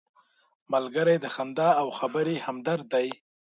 [0.73, 3.07] ملګری د خندا او خبرې همدرد دی